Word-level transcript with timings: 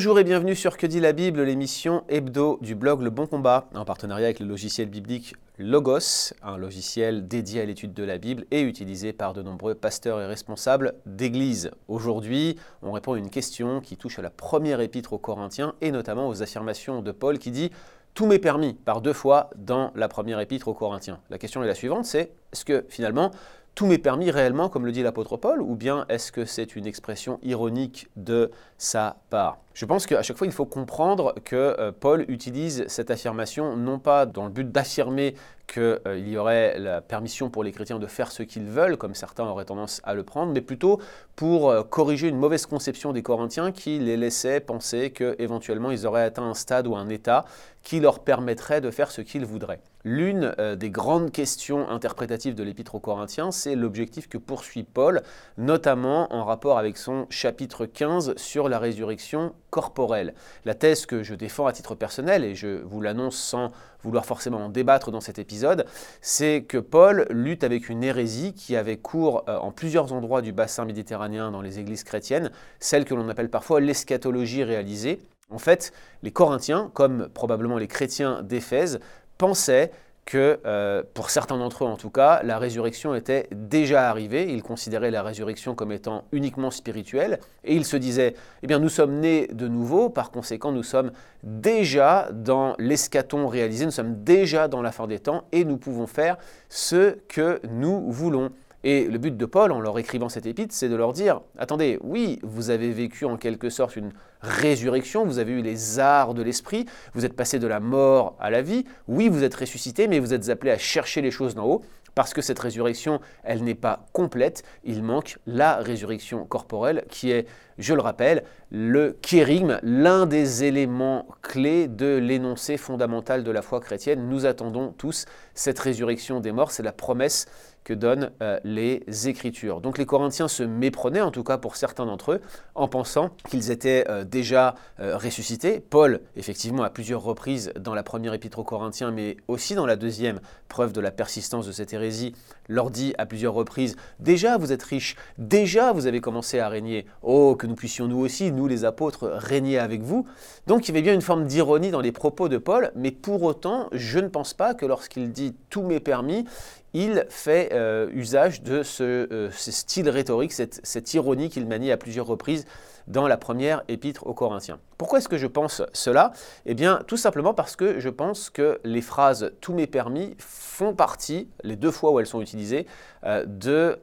Bonjour 0.00 0.18
et 0.18 0.24
bienvenue 0.24 0.56
sur 0.56 0.78
Que 0.78 0.86
dit 0.86 0.98
la 0.98 1.12
Bible, 1.12 1.42
l'émission 1.42 2.04
hebdo 2.08 2.58
du 2.62 2.74
blog 2.74 3.02
Le 3.02 3.10
Bon 3.10 3.26
Combat, 3.26 3.68
en 3.74 3.84
partenariat 3.84 4.28
avec 4.28 4.40
le 4.40 4.46
logiciel 4.46 4.88
biblique 4.88 5.34
Logos, 5.58 6.32
un 6.42 6.56
logiciel 6.56 7.28
dédié 7.28 7.60
à 7.60 7.66
l'étude 7.66 7.92
de 7.92 8.02
la 8.02 8.16
Bible 8.16 8.46
et 8.50 8.62
utilisé 8.62 9.12
par 9.12 9.34
de 9.34 9.42
nombreux 9.42 9.74
pasteurs 9.74 10.18
et 10.22 10.24
responsables 10.24 10.94
d'église. 11.04 11.70
Aujourd'hui, 11.86 12.56
on 12.80 12.92
répond 12.92 13.12
à 13.12 13.18
une 13.18 13.28
question 13.28 13.82
qui 13.82 13.98
touche 13.98 14.18
à 14.18 14.22
la 14.22 14.30
première 14.30 14.80
épître 14.80 15.12
aux 15.12 15.18
Corinthiens 15.18 15.74
et 15.82 15.90
notamment 15.90 16.28
aux 16.28 16.42
affirmations 16.42 17.02
de 17.02 17.12
Paul 17.12 17.38
qui 17.38 17.50
dit 17.50 17.70
tout 18.14 18.24
m'est 18.24 18.38
permis 18.38 18.72
par 18.72 19.02
deux 19.02 19.12
fois 19.12 19.50
dans 19.56 19.92
la 19.94 20.08
première 20.08 20.40
épître 20.40 20.68
aux 20.68 20.74
Corinthiens. 20.74 21.20
La 21.28 21.36
question 21.36 21.62
est 21.62 21.66
la 21.66 21.74
suivante, 21.74 22.06
c'est 22.06 22.32
est-ce 22.54 22.64
que 22.64 22.86
finalement 22.88 23.32
tout 23.74 23.86
m'est 23.86 23.98
permis 23.98 24.30
réellement, 24.30 24.68
comme 24.68 24.84
le 24.84 24.92
dit 24.92 25.02
l'apôtre 25.02 25.36
Paul, 25.36 25.62
ou 25.62 25.76
bien 25.76 26.04
est-ce 26.08 26.32
que 26.32 26.44
c'est 26.44 26.74
une 26.74 26.86
expression 26.86 27.38
ironique 27.42 28.08
de 28.16 28.50
sa 28.78 29.18
part? 29.30 29.58
Je 29.72 29.86
pense 29.86 30.06
qu'à 30.06 30.22
chaque 30.22 30.36
fois, 30.36 30.48
il 30.48 30.52
faut 30.52 30.66
comprendre 30.66 31.34
que 31.44 31.76
euh, 31.78 31.92
Paul 31.92 32.24
utilise 32.26 32.84
cette 32.88 33.10
affirmation 33.10 33.76
non 33.76 34.00
pas 34.00 34.26
dans 34.26 34.44
le 34.44 34.50
but 34.50 34.70
d'affirmer 34.70 35.36
qu'il 35.68 36.00
euh, 36.08 36.18
y 36.18 36.36
aurait 36.36 36.76
la 36.80 37.00
permission 37.00 37.50
pour 37.50 37.62
les 37.62 37.70
chrétiens 37.70 38.00
de 38.00 38.06
faire 38.08 38.32
ce 38.32 38.42
qu'ils 38.42 38.64
veulent, 38.64 38.96
comme 38.96 39.14
certains 39.14 39.44
auraient 39.44 39.66
tendance 39.66 40.00
à 40.02 40.14
le 40.14 40.24
prendre, 40.24 40.52
mais 40.52 40.60
plutôt 40.60 41.00
pour 41.36 41.70
euh, 41.70 41.84
corriger 41.84 42.26
une 42.26 42.36
mauvaise 42.36 42.66
conception 42.66 43.12
des 43.12 43.22
Corinthiens 43.22 43.70
qui 43.70 44.00
les 44.00 44.16
laissait 44.16 44.58
penser 44.58 45.12
qu'éventuellement 45.12 45.92
ils 45.92 46.04
auraient 46.04 46.24
atteint 46.24 46.42
un 46.42 46.54
stade 46.54 46.88
ou 46.88 46.96
un 46.96 47.08
état 47.08 47.44
qui 47.84 48.00
leur 48.00 48.18
permettrait 48.18 48.80
de 48.80 48.90
faire 48.90 49.12
ce 49.12 49.20
qu'ils 49.20 49.46
voudraient. 49.46 49.80
L'une 50.04 50.54
des 50.76 50.90
grandes 50.90 51.30
questions 51.30 51.88
interprétatives 51.88 52.54
de 52.54 52.62
l'Épître 52.62 52.94
aux 52.94 53.00
Corinthiens, 53.00 53.50
c'est 53.50 53.74
l'objectif 53.74 54.28
que 54.28 54.38
poursuit 54.38 54.82
Paul, 54.82 55.22
notamment 55.56 56.32
en 56.34 56.44
rapport 56.44 56.78
avec 56.78 56.98
son 56.98 57.26
chapitre 57.30 57.86
15 57.86 58.34
sur 58.36 58.68
la 58.68 58.78
résurrection 58.78 59.54
corporelle. 59.70 60.34
La 60.64 60.74
thèse 60.74 61.06
que 61.06 61.22
je 61.22 61.34
défends 61.34 61.66
à 61.66 61.72
titre 61.72 61.94
personnel, 61.94 62.44
et 62.44 62.54
je 62.54 62.82
vous 62.82 63.00
l'annonce 63.00 63.36
sans 63.36 63.72
vouloir 64.02 64.26
forcément 64.26 64.64
en 64.64 64.68
débattre 64.68 65.10
dans 65.10 65.20
cet 65.20 65.38
épisode, 65.38 65.86
c'est 66.20 66.62
que 66.62 66.78
Paul 66.78 67.26
lutte 67.30 67.64
avec 67.64 67.88
une 67.88 68.02
hérésie 68.02 68.54
qui 68.54 68.76
avait 68.76 68.96
cours 68.96 69.44
euh, 69.48 69.56
en 69.58 69.72
plusieurs 69.72 70.12
endroits 70.12 70.42
du 70.42 70.52
bassin 70.52 70.84
méditerranéen 70.84 71.50
dans 71.50 71.62
les 71.62 71.78
églises 71.78 72.04
chrétiennes, 72.04 72.50
celle 72.78 73.04
que 73.04 73.14
l'on 73.14 73.28
appelle 73.28 73.50
parfois 73.50 73.80
l'eschatologie 73.80 74.64
réalisée. 74.64 75.20
En 75.50 75.58
fait, 75.58 75.92
les 76.22 76.30
Corinthiens, 76.30 76.90
comme 76.94 77.28
probablement 77.28 77.76
les 77.76 77.88
chrétiens 77.88 78.42
d'Éphèse, 78.42 79.00
pensaient 79.36 79.90
que, 80.24 80.60
euh, 80.64 81.02
pour 81.14 81.30
certains 81.30 81.58
d'entre 81.58 81.84
eux 81.84 81.88
en 81.88 81.96
tout 81.96 82.10
cas, 82.10 82.40
la 82.44 82.58
résurrection 82.58 83.14
était 83.14 83.48
déjà 83.52 84.08
arrivée. 84.08 84.52
Ils 84.52 84.62
considéraient 84.62 85.10
la 85.10 85.22
résurrection 85.22 85.74
comme 85.74 85.92
étant 85.92 86.24
uniquement 86.32 86.70
spirituelle. 86.70 87.40
Et 87.64 87.74
ils 87.74 87.84
se 87.84 87.96
disaient, 87.96 88.34
eh 88.62 88.66
bien, 88.66 88.78
nous 88.78 88.88
sommes 88.88 89.18
nés 89.18 89.48
de 89.52 89.66
nouveau, 89.66 90.08
par 90.08 90.30
conséquent, 90.30 90.72
nous 90.72 90.82
sommes 90.82 91.10
déjà 91.42 92.28
dans 92.32 92.74
l'escaton 92.78 93.48
réalisé, 93.48 93.84
nous 93.84 93.90
sommes 93.90 94.22
déjà 94.22 94.68
dans 94.68 94.82
la 94.82 94.92
fin 94.92 95.06
des 95.06 95.18
temps, 95.18 95.44
et 95.52 95.64
nous 95.64 95.78
pouvons 95.78 96.06
faire 96.06 96.36
ce 96.68 97.16
que 97.28 97.60
nous 97.68 98.10
voulons. 98.10 98.50
Et 98.82 99.04
le 99.04 99.18
but 99.18 99.36
de 99.36 99.44
Paul, 99.44 99.72
en 99.72 99.80
leur 99.80 99.98
écrivant 99.98 100.30
cette 100.30 100.46
épître, 100.46 100.74
c'est 100.74 100.88
de 100.88 100.96
leur 100.96 101.12
dire, 101.12 101.42
attendez, 101.58 101.98
oui, 102.02 102.38
vous 102.42 102.70
avez 102.70 102.92
vécu 102.92 103.26
en 103.26 103.36
quelque 103.36 103.68
sorte 103.68 103.96
une 103.96 104.12
résurrection, 104.40 105.26
vous 105.26 105.38
avez 105.38 105.52
eu 105.52 105.60
les 105.60 105.98
arts 105.98 106.32
de 106.32 106.42
l'esprit, 106.42 106.86
vous 107.12 107.26
êtes 107.26 107.34
passé 107.34 107.58
de 107.58 107.66
la 107.66 107.78
mort 107.78 108.36
à 108.40 108.50
la 108.50 108.62
vie, 108.62 108.84
oui, 109.06 109.28
vous 109.28 109.44
êtes 109.44 109.54
ressuscité, 109.54 110.08
mais 110.08 110.18
vous 110.18 110.32
êtes 110.32 110.48
appelé 110.48 110.70
à 110.70 110.78
chercher 110.78 111.20
les 111.20 111.30
choses 111.30 111.54
d'en 111.54 111.66
haut, 111.66 111.82
parce 112.14 112.32
que 112.32 112.40
cette 112.40 112.58
résurrection, 112.58 113.20
elle 113.44 113.62
n'est 113.62 113.74
pas 113.74 114.06
complète, 114.12 114.62
il 114.84 115.02
manque 115.02 115.38
la 115.46 115.76
résurrection 115.76 116.44
corporelle 116.46 117.04
qui 117.08 117.30
est, 117.30 117.46
je 117.80 117.94
le 117.94 118.02
rappelle, 118.02 118.44
le 118.70 119.16
kérigme, 119.20 119.78
l'un 119.82 120.26
des 120.26 120.64
éléments 120.64 121.26
clés 121.42 121.88
de 121.88 122.16
l'énoncé 122.16 122.76
fondamental 122.76 123.42
de 123.42 123.50
la 123.50 123.62
foi 123.62 123.80
chrétienne. 123.80 124.28
Nous 124.28 124.46
attendons 124.46 124.94
tous 124.96 125.24
cette 125.54 125.78
résurrection 125.78 126.40
des 126.40 126.52
morts, 126.52 126.70
c'est 126.70 126.82
la 126.82 126.92
promesse 126.92 127.46
que 127.84 127.94
donnent 127.94 128.30
euh, 128.42 128.60
les 128.62 129.02
Écritures. 129.26 129.80
Donc 129.80 129.96
les 129.96 130.06
Corinthiens 130.06 130.48
se 130.48 130.62
méprenaient, 130.62 131.22
en 131.22 131.30
tout 131.30 131.42
cas 131.42 131.56
pour 131.56 131.76
certains 131.76 132.06
d'entre 132.06 132.32
eux, 132.32 132.40
en 132.74 132.88
pensant 132.88 133.30
qu'ils 133.48 133.70
étaient 133.70 134.04
euh, 134.08 134.24
déjà 134.24 134.74
euh, 135.00 135.16
ressuscités. 135.16 135.80
Paul, 135.80 136.20
effectivement, 136.36 136.82
à 136.82 136.90
plusieurs 136.90 137.22
reprises 137.22 137.72
dans 137.80 137.94
la 137.94 138.02
première 138.02 138.34
épître 138.34 138.58
aux 138.58 138.64
Corinthiens, 138.64 139.10
mais 139.10 139.38
aussi 139.48 139.74
dans 139.74 139.86
la 139.86 139.96
deuxième, 139.96 140.40
preuve 140.68 140.92
de 140.92 141.00
la 141.00 141.10
persistance 141.10 141.66
de 141.66 141.72
cette 141.72 141.92
hérésie, 141.92 142.34
leur 142.68 142.90
dit 142.90 143.14
à 143.18 143.26
plusieurs 143.26 143.54
reprises, 143.54 143.96
déjà 144.20 144.58
vous 144.58 144.72
êtes 144.72 144.82
riches, 144.82 145.16
déjà 145.38 145.92
vous 145.92 146.06
avez 146.06 146.20
commencé 146.20 146.60
à 146.60 146.68
régner, 146.68 147.06
oh 147.22 147.56
que 147.56 147.66
nous 147.70 147.76
puissions 147.76 148.08
nous 148.08 148.18
aussi, 148.18 148.52
nous 148.52 148.66
les 148.66 148.84
apôtres, 148.84 149.30
régner 149.32 149.78
avec 149.78 150.02
vous. 150.02 150.26
Donc 150.66 150.86
il 150.86 150.88
y 150.88 150.90
avait 150.92 151.02
bien 151.02 151.14
une 151.14 151.22
forme 151.22 151.46
d'ironie 151.46 151.90
dans 151.90 152.00
les 152.00 152.12
propos 152.12 152.48
de 152.48 152.58
Paul, 152.58 152.92
mais 152.94 153.12
pour 153.12 153.42
autant, 153.42 153.88
je 153.92 154.18
ne 154.18 154.28
pense 154.28 154.52
pas 154.52 154.74
que 154.74 154.84
lorsqu'il 154.84 155.32
dit 155.32 155.54
tout 155.70 155.82
m'est 155.82 156.00
permis, 156.00 156.44
il 156.92 157.24
fait 157.28 157.70
euh, 157.72 158.10
usage 158.12 158.62
de 158.62 158.82
euh, 159.00 159.50
ce, 159.52 159.70
style 159.70 160.08
rhétorique, 160.10 160.52
cette 160.52 161.14
ironie 161.14 161.48
qu'il 161.48 161.66
manie 161.66 161.92
à 161.92 161.96
plusieurs 161.96 162.26
reprises 162.26 162.64
dans 163.10 163.28
la 163.28 163.36
première 163.36 163.82
épître 163.88 164.26
aux 164.26 164.34
Corinthiens. 164.34 164.78
Pourquoi 164.98 165.18
est-ce 165.18 165.28
que 165.28 165.36
je 165.36 165.46
pense 165.46 165.82
cela? 165.92 166.32
Eh 166.66 166.74
bien, 166.74 167.00
tout 167.06 167.16
simplement 167.16 167.54
parce 167.54 167.76
que 167.76 168.00
je 168.00 168.08
pense 168.08 168.50
que 168.50 168.80
les 168.84 169.00
phrases 169.00 169.52
tout 169.60 169.74
m'est 169.74 169.86
permis 169.86 170.34
font 170.38 170.94
partie, 170.94 171.48
les 171.62 171.76
deux 171.76 171.90
fois 171.90 172.12
où 172.12 172.20
elles 172.20 172.26
sont 172.26 172.40
utilisées, 172.40 172.86
euh, 173.24 173.44
de, 173.46 173.98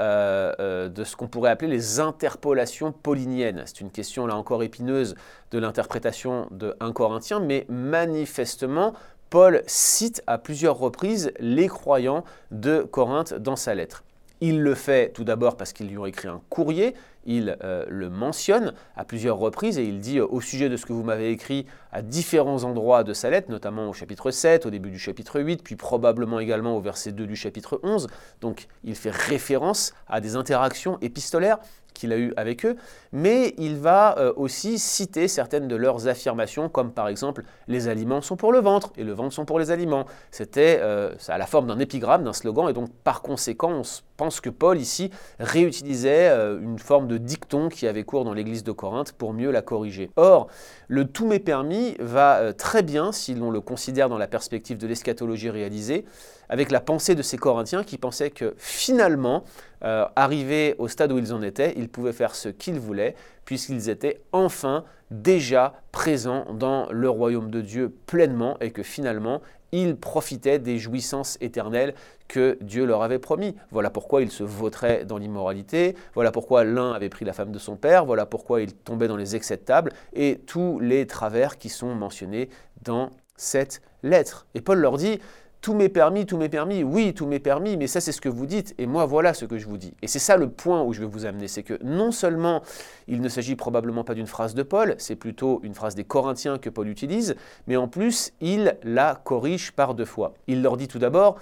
de 0.89 1.03
ce 1.03 1.15
qu'on 1.15 1.27
pourrait 1.27 1.51
appeler 1.51 1.71
les 1.71 1.99
interpolations 1.99 2.91
pauliniennes. 2.91 3.63
C'est 3.65 3.81
une 3.81 3.91
question 3.91 4.27
là 4.27 4.35
encore 4.35 4.63
épineuse 4.63 5.15
de 5.51 5.59
l'interprétation 5.59 6.47
de 6.51 6.75
1 6.79 6.91
Corinthien, 6.91 7.39
mais 7.39 7.65
manifestement, 7.69 8.93
Paul 9.29 9.61
cite 9.67 10.23
à 10.25 10.37
plusieurs 10.37 10.77
reprises 10.77 11.31
les 11.39 11.67
croyants 11.67 12.23
de 12.51 12.81
Corinthe 12.81 13.33
dans 13.33 13.57
sa 13.57 13.75
lettre. 13.75 14.03
Il 14.39 14.61
le 14.61 14.75
fait 14.75 15.11
tout 15.13 15.23
d'abord 15.23 15.57
parce 15.57 15.73
qu'ils 15.73 15.87
lui 15.87 15.97
ont 15.97 16.05
écrit 16.05 16.27
un 16.27 16.41
courrier, 16.49 16.95
il 17.27 17.57
euh, 17.63 17.85
le 17.89 18.09
mentionne 18.09 18.73
à 18.95 19.03
plusieurs 19.03 19.37
reprises 19.37 19.77
et 19.77 19.83
il 19.83 19.99
dit 19.99 20.17
euh, 20.17 20.25
au 20.27 20.41
sujet 20.41 20.69
de 20.69 20.77
ce 20.77 20.85
que 20.85 20.93
vous 20.93 21.03
m'avez 21.03 21.29
écrit 21.29 21.67
à 21.91 22.01
différents 22.01 22.63
endroits 22.63 23.03
de 23.03 23.13
sa 23.13 23.29
lettre, 23.29 23.51
notamment 23.51 23.89
au 23.89 23.93
chapitre 23.93 24.31
7, 24.31 24.65
au 24.65 24.69
début 24.69 24.89
du 24.89 24.97
chapitre 24.97 25.39
8, 25.39 25.61
puis 25.61 25.75
probablement 25.75 26.39
également 26.39 26.75
au 26.75 26.81
verset 26.81 27.11
2 27.11 27.27
du 27.27 27.35
chapitre 27.35 27.79
11. 27.83 28.07
Donc 28.41 28.67
il 28.83 28.95
fait 28.95 29.11
référence 29.11 29.93
à 30.07 30.21
des 30.21 30.35
interactions 30.35 30.97
épistolaires 31.01 31.59
qu'il 31.93 32.13
a 32.13 32.17
eues 32.17 32.31
avec 32.37 32.63
eux, 32.63 32.75
mais 33.11 33.55
il 33.57 33.75
va 33.77 34.19
euh, 34.19 34.31
aussi 34.35 34.77
citer 34.77 35.27
certaines 35.27 35.67
de 35.67 35.75
leurs 35.75 36.07
affirmations, 36.07 36.69
comme 36.69 36.91
par 36.91 37.07
exemple 37.07 37.43
les 37.67 37.87
aliments 37.87 38.21
sont 38.21 38.37
pour 38.37 38.51
le 38.51 38.59
ventre 38.59 38.93
et 38.97 39.03
le 39.03 39.13
ventre 39.13 39.33
sont 39.33 39.45
pour 39.45 39.57
les 39.57 39.71
aliments. 39.71 40.05
C'était 40.29 40.79
à 40.79 41.37
la 41.39 41.45
forme 41.47 41.65
d'un 41.65 41.79
épigramme, 41.79 42.23
d'un 42.23 42.33
slogan, 42.33 42.69
et 42.69 42.73
donc 42.73 42.91
par 43.03 43.23
conséquent, 43.23 43.71
on 43.71 43.81
pense 44.15 44.41
que 44.41 44.51
Paul 44.51 44.77
ici 44.77 45.09
réutilisait 45.39 46.29
une 46.61 46.77
forme 46.77 47.07
de 47.07 47.16
dicton 47.17 47.69
qui 47.69 47.87
avait 47.87 48.03
cours 48.03 48.23
dans 48.23 48.33
l'église 48.33 48.63
de 48.63 48.71
Corinthe 48.71 49.11
pour 49.11 49.33
mieux 49.33 49.51
la 49.51 49.61
corriger. 49.61 50.11
Or, 50.15 50.47
le 50.87 51.05
tout 51.05 51.25
m'est 51.27 51.39
permis 51.39 51.95
va 51.99 52.37
euh, 52.37 52.53
très 52.53 52.83
bien, 52.83 53.11
si 53.11 53.35
l'on 53.35 53.51
le 53.51 53.61
considère 53.61 54.09
dans 54.09 54.17
la 54.17 54.27
perspective 54.27 54.77
de 54.77 54.87
l'eschatologie 54.87 55.49
réalisée, 55.49 56.05
avec 56.49 56.71
la 56.71 56.79
pensée 56.79 57.15
de 57.15 57.21
ces 57.21 57.37
Corinthiens 57.37 57.83
qui 57.83 57.97
pensaient 57.97 58.31
que 58.31 58.55
finalement, 58.57 59.43
euh, 59.83 60.05
arrivés 60.15 60.75
au 60.77 60.87
stade 60.87 61.11
où 61.11 61.17
ils 61.17 61.33
en 61.33 61.41
étaient, 61.41 61.73
ils 61.77 61.89
pouvaient 61.89 62.13
faire 62.13 62.35
ce 62.35 62.49
qu'ils 62.49 62.79
voulaient, 62.79 63.15
puisqu'ils 63.45 63.89
étaient 63.89 64.21
enfin 64.31 64.83
déjà 65.11 65.73
présents 65.91 66.45
dans 66.53 66.87
le 66.91 67.09
royaume 67.09 67.51
de 67.51 67.61
Dieu 67.61 67.93
pleinement, 68.05 68.57
et 68.59 68.71
que 68.71 68.83
finalement, 68.83 69.41
ils 69.71 69.95
profitaient 69.97 70.59
des 70.59 70.77
jouissances 70.77 71.37
éternelles 71.41 71.93
que 72.27 72.57
Dieu 72.61 72.85
leur 72.85 73.03
avait 73.03 73.19
promis. 73.19 73.55
Voilà 73.71 73.89
pourquoi 73.89 74.21
ils 74.21 74.31
se 74.31 74.43
vautraient 74.43 75.05
dans 75.05 75.17
l'immoralité, 75.17 75.95
voilà 76.13 76.31
pourquoi 76.31 76.63
l'un 76.63 76.93
avait 76.93 77.09
pris 77.09 77.25
la 77.25 77.33
femme 77.33 77.51
de 77.51 77.59
son 77.59 77.75
père, 77.75 78.05
voilà 78.05 78.25
pourquoi 78.25 78.61
il 78.61 78.73
tombait 78.73 79.07
dans 79.07 79.17
les 79.17 79.35
excès 79.35 79.57
de 79.57 79.61
table, 79.61 79.91
et 80.13 80.39
tous 80.45 80.79
les 80.79 81.05
travers 81.05 81.57
qui 81.57 81.69
sont 81.69 81.95
mentionnés 81.95 82.49
dans 82.83 83.11
cette 83.35 83.81
lettre. 84.03 84.47
Et 84.55 84.61
Paul 84.61 84.79
leur 84.79 84.97
dit, 84.97 85.19
tout 85.61 85.73
m'est 85.73 85.89
permis, 85.89 86.25
tout 86.25 86.37
m'est 86.37 86.49
permis, 86.49 86.83
oui, 86.83 87.13
tout 87.13 87.25
m'est 87.25 87.39
permis, 87.39 87.77
mais 87.77 87.87
ça 87.87 88.01
c'est 88.01 88.11
ce 88.11 88.21
que 88.21 88.29
vous 88.29 88.45
dites, 88.45 88.75
et 88.77 88.85
moi 88.85 89.05
voilà 89.05 89.33
ce 89.33 89.45
que 89.45 89.57
je 89.57 89.67
vous 89.67 89.77
dis. 89.77 89.93
Et 90.01 90.07
c'est 90.07 90.19
ça 90.19 90.37
le 90.37 90.49
point 90.49 90.83
où 90.83 90.93
je 90.93 91.01
vais 91.01 91.07
vous 91.07 91.25
amener, 91.25 91.47
c'est 91.47 91.63
que 91.63 91.79
non 91.83 92.11
seulement 92.11 92.61
il 93.07 93.21
ne 93.21 93.29
s'agit 93.29 93.55
probablement 93.55 94.03
pas 94.03 94.13
d'une 94.13 94.27
phrase 94.27 94.53
de 94.53 94.63
Paul, 94.63 94.95
c'est 94.97 95.15
plutôt 95.15 95.59
une 95.63 95.73
phrase 95.73 95.95
des 95.95 96.03
Corinthiens 96.03 96.57
que 96.57 96.69
Paul 96.69 96.87
utilise, 96.87 97.35
mais 97.67 97.75
en 97.75 97.87
plus 97.87 98.33
il 98.41 98.77
la 98.83 99.19
corrige 99.23 99.71
par 99.71 99.93
deux 99.93 100.05
fois. 100.05 100.33
Il 100.47 100.61
leur 100.61 100.77
dit 100.77 100.87
tout 100.87 100.99
d'abord, 100.99 101.37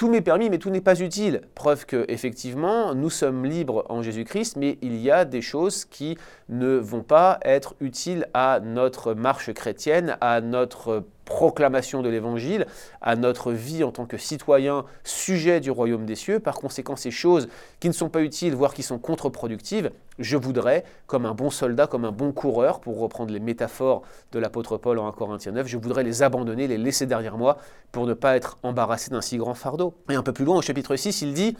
tout 0.00 0.08
m'est 0.08 0.22
permis, 0.22 0.48
mais 0.48 0.56
tout 0.56 0.70
n'est 0.70 0.80
pas 0.80 0.98
utile. 0.98 1.42
Preuve 1.54 1.84
que, 1.84 2.06
effectivement, 2.08 2.94
nous 2.94 3.10
sommes 3.10 3.44
libres 3.44 3.84
en 3.90 4.00
Jésus-Christ, 4.00 4.56
mais 4.56 4.78
il 4.80 4.96
y 4.96 5.10
a 5.10 5.26
des 5.26 5.42
choses 5.42 5.84
qui 5.84 6.16
ne 6.48 6.76
vont 6.76 7.02
pas 7.02 7.38
être 7.42 7.74
utiles 7.80 8.26
à 8.32 8.60
notre 8.60 9.12
marche 9.12 9.52
chrétienne, 9.52 10.16
à 10.22 10.40
notre 10.40 11.04
proclamation 11.30 12.02
de 12.02 12.08
l'Évangile, 12.08 12.66
à 13.00 13.14
notre 13.14 13.52
vie 13.52 13.84
en 13.84 13.92
tant 13.92 14.04
que 14.04 14.18
citoyen 14.18 14.84
sujet 15.04 15.60
du 15.60 15.70
royaume 15.70 16.04
des 16.04 16.16
cieux. 16.16 16.40
Par 16.40 16.56
conséquent, 16.56 16.96
ces 16.96 17.12
choses 17.12 17.48
qui 17.78 17.86
ne 17.86 17.94
sont 17.94 18.08
pas 18.08 18.20
utiles, 18.20 18.52
voire 18.54 18.74
qui 18.74 18.82
sont 18.82 18.98
contre-productives, 18.98 19.92
je 20.18 20.36
voudrais, 20.36 20.84
comme 21.06 21.26
un 21.26 21.32
bon 21.32 21.48
soldat, 21.48 21.86
comme 21.86 22.04
un 22.04 22.10
bon 22.10 22.32
coureur, 22.32 22.80
pour 22.80 22.98
reprendre 22.98 23.32
les 23.32 23.38
métaphores 23.38 24.02
de 24.32 24.40
l'apôtre 24.40 24.76
Paul 24.76 24.98
en 24.98 25.06
1 25.06 25.12
Corinthiens 25.12 25.52
9, 25.52 25.68
je 25.68 25.78
voudrais 25.78 26.02
les 26.02 26.24
abandonner, 26.24 26.66
les 26.66 26.78
laisser 26.78 27.06
derrière 27.06 27.38
moi, 27.38 27.58
pour 27.92 28.06
ne 28.06 28.12
pas 28.12 28.36
être 28.36 28.58
embarrassé 28.64 29.10
d'un 29.10 29.22
si 29.22 29.38
grand 29.38 29.54
fardeau. 29.54 29.94
Et 30.10 30.16
un 30.16 30.24
peu 30.24 30.32
plus 30.32 30.44
loin, 30.44 30.56
au 30.56 30.62
chapitre 30.62 30.96
6, 30.96 31.22
il 31.22 31.32
dit, 31.32 31.56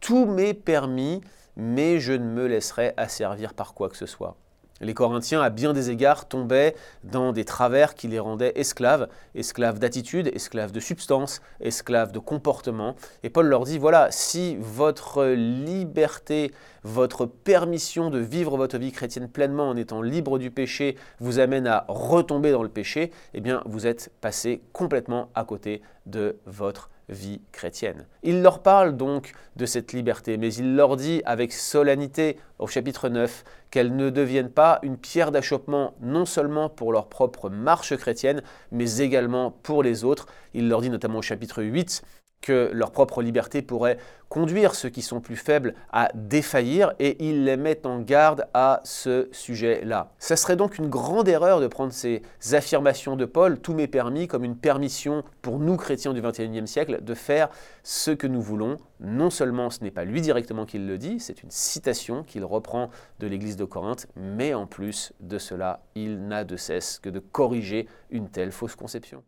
Tout 0.00 0.26
m'est 0.26 0.52
permis, 0.52 1.20
mais 1.56 2.00
je 2.00 2.12
ne 2.12 2.26
me 2.26 2.46
laisserai 2.46 2.92
asservir 2.96 3.54
par 3.54 3.72
quoi 3.72 3.88
que 3.88 3.96
ce 3.96 4.06
soit. 4.06 4.36
Les 4.82 4.94
Corinthiens, 4.94 5.40
à 5.40 5.48
bien 5.48 5.72
des 5.72 5.90
égards, 5.90 6.26
tombaient 6.26 6.74
dans 7.04 7.32
des 7.32 7.44
travers 7.44 7.94
qui 7.94 8.08
les 8.08 8.18
rendaient 8.18 8.52
esclaves, 8.56 9.08
esclaves 9.36 9.78
d'attitude, 9.78 10.28
esclaves 10.34 10.72
de 10.72 10.80
substance, 10.80 11.40
esclaves 11.60 12.10
de 12.10 12.18
comportement. 12.18 12.96
Et 13.22 13.30
Paul 13.30 13.46
leur 13.46 13.62
dit, 13.62 13.78
voilà, 13.78 14.08
si 14.10 14.56
votre 14.58 15.24
liberté, 15.26 16.50
votre 16.82 17.26
permission 17.26 18.10
de 18.10 18.18
vivre 18.18 18.56
votre 18.56 18.76
vie 18.76 18.90
chrétienne 18.90 19.28
pleinement 19.28 19.68
en 19.68 19.76
étant 19.76 20.02
libre 20.02 20.38
du 20.38 20.50
péché 20.50 20.96
vous 21.20 21.38
amène 21.38 21.68
à 21.68 21.84
retomber 21.86 22.50
dans 22.50 22.64
le 22.64 22.68
péché, 22.68 23.12
eh 23.34 23.40
bien 23.40 23.62
vous 23.66 23.86
êtes 23.86 24.10
passé 24.20 24.62
complètement 24.72 25.30
à 25.36 25.44
côté 25.44 25.80
de 26.06 26.36
votre 26.46 26.90
vie 27.12 27.40
chrétienne. 27.52 28.06
Il 28.22 28.42
leur 28.42 28.62
parle 28.62 28.96
donc 28.96 29.32
de 29.56 29.66
cette 29.66 29.92
liberté, 29.92 30.36
mais 30.36 30.52
il 30.52 30.74
leur 30.74 30.96
dit 30.96 31.22
avec 31.24 31.52
solennité 31.52 32.38
au 32.58 32.66
chapitre 32.66 33.08
9 33.08 33.44
qu'elles 33.70 33.94
ne 33.94 34.10
deviennent 34.10 34.50
pas 34.50 34.80
une 34.82 34.96
pierre 34.96 35.30
d'achoppement 35.30 35.94
non 36.00 36.24
seulement 36.24 36.68
pour 36.68 36.92
leur 36.92 37.08
propre 37.08 37.48
marche 37.48 37.96
chrétienne, 37.96 38.42
mais 38.70 38.98
également 38.98 39.50
pour 39.50 39.82
les 39.82 40.04
autres. 40.04 40.26
Il 40.54 40.68
leur 40.68 40.80
dit 40.80 40.90
notamment 40.90 41.18
au 41.18 41.22
chapitre 41.22 41.62
8 41.62 42.02
que 42.42 42.70
leur 42.72 42.90
propre 42.90 43.22
liberté 43.22 43.62
pourrait 43.62 43.96
conduire 44.28 44.74
ceux 44.74 44.88
qui 44.88 45.02
sont 45.02 45.20
plus 45.20 45.36
faibles 45.36 45.74
à 45.92 46.08
défaillir 46.14 46.94
et 46.98 47.22
ils 47.28 47.44
les 47.44 47.58
mettent 47.58 47.84
en 47.84 48.00
garde 48.00 48.46
à 48.54 48.80
ce 48.82 49.28
sujet-là. 49.30 50.10
Ça 50.18 50.36
serait 50.36 50.56
donc 50.56 50.78
une 50.78 50.88
grande 50.88 51.28
erreur 51.28 51.60
de 51.60 51.66
prendre 51.66 51.92
ces 51.92 52.22
affirmations 52.52 53.14
de 53.14 53.26
Paul, 53.26 53.60
tout 53.60 53.74
m'est 53.74 53.88
permis, 53.88 54.28
comme 54.28 54.44
une 54.44 54.56
permission 54.56 55.22
pour 55.42 55.58
nous 55.58 55.76
chrétiens 55.76 56.14
du 56.14 56.22
XXIe 56.22 56.66
siècle 56.66 57.04
de 57.04 57.14
faire 57.14 57.50
ce 57.82 58.10
que 58.10 58.26
nous 58.26 58.40
voulons. 58.40 58.78
Non 59.00 59.28
seulement 59.28 59.68
ce 59.68 59.82
n'est 59.82 59.90
pas 59.90 60.04
lui 60.04 60.22
directement 60.22 60.64
qui 60.64 60.78
le 60.78 60.96
dit, 60.96 61.20
c'est 61.20 61.42
une 61.42 61.50
citation 61.50 62.22
qu'il 62.22 62.44
reprend 62.46 62.88
de 63.18 63.26
l'Église 63.26 63.56
de 63.56 63.66
Corinthe, 63.66 64.06
mais 64.16 64.54
en 64.54 64.66
plus 64.66 65.12
de 65.20 65.36
cela, 65.36 65.82
il 65.94 66.26
n'a 66.26 66.44
de 66.44 66.56
cesse 66.56 66.98
que 67.00 67.10
de 67.10 67.18
corriger 67.18 67.86
une 68.10 68.30
telle 68.30 68.50
fausse 68.50 68.76
conception. 68.76 69.22